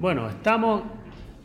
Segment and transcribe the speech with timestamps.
[0.00, 0.82] Bueno, estamos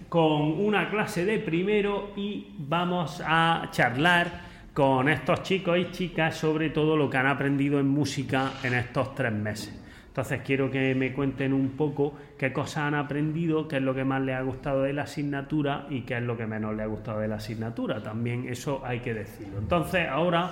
[0.08, 4.28] con una clase de primero y vamos a charlar
[4.74, 9.14] con estos chicos y chicas sobre todo lo que han aprendido en música en estos
[9.14, 9.78] tres meses.
[10.08, 14.06] Entonces quiero que me cuenten un poco qué cosas han aprendido, qué es lo que
[14.06, 16.88] más les ha gustado de la asignatura y qué es lo que menos les ha
[16.88, 18.02] gustado de la asignatura.
[18.02, 19.58] También eso hay que decirlo.
[19.60, 20.52] Entonces ahora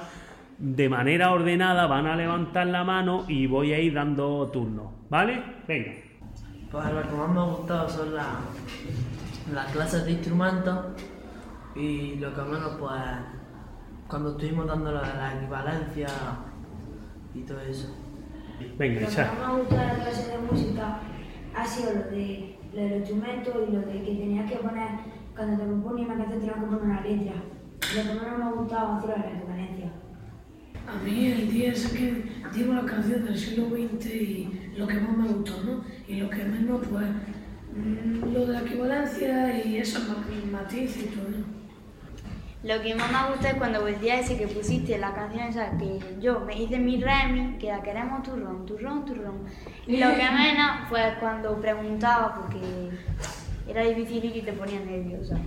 [0.57, 4.91] de manera ordenada van a levantar la mano y voy a ir dando turnos.
[5.09, 5.41] ¿Vale?
[5.65, 6.12] Venga.
[6.73, 8.25] Pues lo que más me ha gustado son las,
[9.53, 10.85] las clases de instrumentos
[11.75, 12.99] y lo que menos pues
[14.07, 16.07] cuando estuvimos dando la, la equivalencia
[17.35, 17.95] y todo eso.
[18.79, 20.99] Venga, Lo que más me ha gustado de la clase de música
[21.55, 24.89] ha sido lo de, lo de los instrumentos y lo de que tenías que poner,
[25.35, 27.33] cuando te compones una canción tenías que poner una letra.
[27.95, 29.91] Lo que menos me ha gustado ha sido la equivalencia.
[30.87, 34.95] A mí el día ese que dimos la canción del siglo XX y lo que
[34.95, 35.83] más me gustó, ¿no?
[36.07, 37.05] Y lo que menos, pues,
[37.75, 41.43] mm, lo de la equivalencia y esos ma- matices y todo eso.
[42.63, 45.77] Lo que más me gusta es cuando el día ese que pusiste la canción esa
[45.77, 49.35] que yo me hice mi remi, que la queremos turrón, turrón, turrón.
[49.85, 52.89] Y lo que menos fue cuando preguntaba porque
[53.67, 55.37] era difícil y te ponía nerviosa.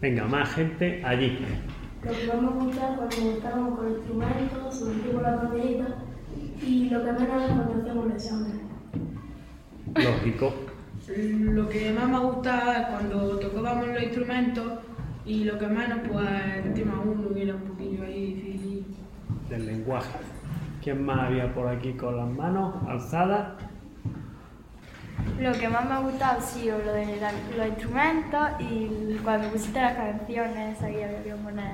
[0.00, 1.38] Venga, más gente allí.
[2.02, 5.86] Lo que más me gusta es cuando estábamos con instrumentos, subimos la banderita
[6.66, 8.60] y lo que menos es cuando hacemos el examen.
[9.94, 10.52] Lógico.
[11.16, 14.72] Lo que más me gusta es cuando tocábamos los instrumentos
[15.26, 16.28] y lo que menos, pues
[16.64, 18.86] el tema uno que era un poquillo ahí difícil.
[19.48, 20.18] Del lenguaje.
[20.82, 23.54] ¿Quién más había por aquí con las manos alzadas?
[25.38, 29.48] Lo que más me ha gustado ha sido lo de la- los instrumentos y cuando
[29.48, 31.72] pusiste las canciones ahí había que poner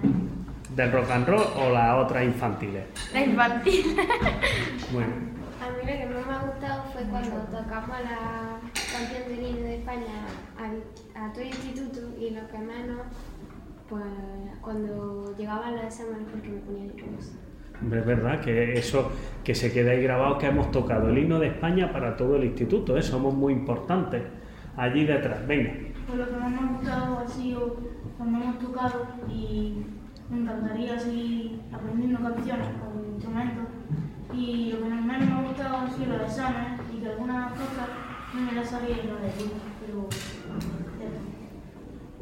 [0.74, 2.84] ¿Del rock and roll o las otras infantiles?
[3.12, 3.96] la infantil.
[4.92, 5.12] Bueno,
[5.62, 8.58] A mí lo que más me ha gustado fue cuando tocamos la
[8.92, 10.06] canción del himno de España
[11.14, 13.00] a todo el instituto y lo que menos,
[13.88, 14.02] pues
[14.60, 17.32] cuando llegaban los exámenes porque me ponía nerviosa.
[17.80, 19.12] hombre, es verdad que eso
[19.44, 22.44] que se quede ahí grabado que hemos tocado el himno de España para todo el
[22.44, 23.02] instituto, ¿eh?
[23.02, 24.22] somos muy importantes.
[24.76, 25.72] Allí detrás, venga.
[26.06, 27.76] Pues lo que más me ha gustado ha sido
[28.18, 29.84] cuando hemos tocado y
[30.30, 33.64] me encantaría seguir aprendiendo canciones con instrumentos.
[34.34, 37.88] Y lo que menos me ha gustado ha sido los exámenes y que algunas cosas
[38.34, 39.34] no me las sabía y no las
[39.80, 40.08] pero.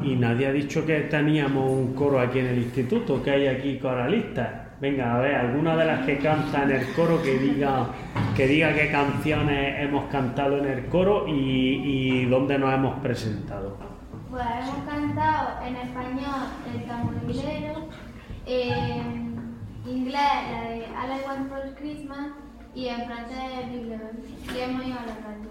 [0.03, 3.78] Y nadie ha dicho que teníamos un coro aquí en el instituto, que hay aquí
[3.78, 4.64] coralistas.
[4.81, 7.87] Venga, a ver, alguna de las que canta en el coro que diga,
[8.37, 13.94] que diga qué canciones hemos cantado en el coro y dónde nos hemos presentado.
[14.34, 17.88] Pues hemos cantado en español el tamborilero,
[18.46, 19.36] en
[19.86, 20.12] inglés
[20.50, 22.32] la de All I Want for Christmas
[22.74, 24.10] y en francés Big Level.
[24.52, 25.50] Y hemos ido a la radio.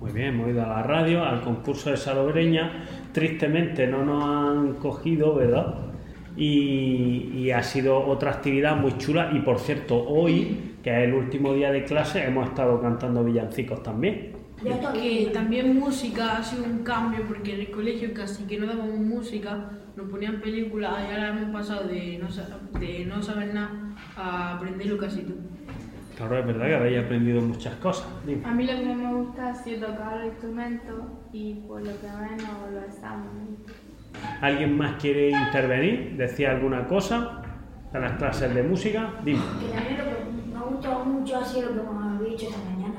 [0.00, 2.84] Muy bien, hemos ido a la radio, al concurso de Salobreña.
[3.12, 5.74] Tristemente no nos han cogido, ¿verdad?
[6.36, 9.30] Y, y ha sido otra actividad muy chula.
[9.34, 13.84] Y por cierto, hoy, que es el último día de clase, hemos estado cantando villancicos
[13.84, 14.35] también.
[14.92, 18.98] Que también música ha sido un cambio porque en el colegio casi que no dábamos
[18.98, 23.70] música, nos ponían películas y ahora hemos pasado de no, sa- de no saber nada
[24.16, 25.36] a aprenderlo casi todo.
[26.16, 28.08] Claro, es verdad que habéis aprendido muchas cosas.
[28.26, 28.44] Dime.
[28.44, 30.94] A mí lo que me gusta ha sido tocar los instrumentos
[31.32, 33.60] y por lo que menos los exámenes.
[34.40, 36.16] ¿Alguien más quiere intervenir?
[36.16, 37.42] ¿Decía alguna cosa
[37.92, 39.12] de las clases de música?
[39.24, 39.40] Dime.
[39.60, 42.46] Que también lo que me ha gustado mucho ha sido lo que me habéis dicho
[42.50, 42.94] esta mañana.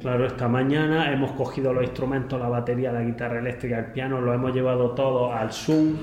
[0.00, 4.32] Claro, esta mañana hemos cogido los instrumentos, la batería, la guitarra eléctrica, el piano, lo
[4.32, 5.96] hemos llevado todo al Zoom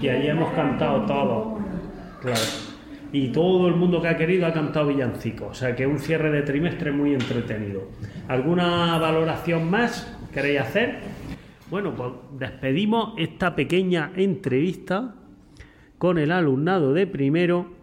[0.00, 1.58] y allí hemos cantado todo.
[2.20, 2.40] Claro.
[3.10, 5.48] Y todo el mundo que ha querido ha cantado villancicos.
[5.50, 7.88] O sea que un cierre de trimestre muy entretenido.
[8.28, 10.98] ¿Alguna valoración más queréis hacer?
[11.68, 15.14] Bueno, pues despedimos esta pequeña entrevista
[15.98, 17.74] con el alumnado de primero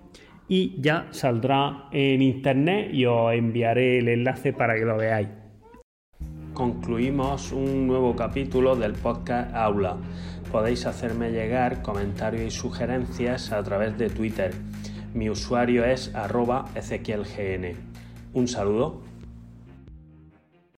[0.48, 5.43] y ya saldrá en internet y os enviaré el enlace para que lo veáis.
[6.54, 9.98] Concluimos un nuevo capítulo del podcast Aula.
[10.52, 14.54] Podéis hacerme llegar comentarios y sugerencias a través de Twitter.
[15.16, 17.76] Mi usuario es arroba ezequielgn.
[18.36, 19.02] Un saludo.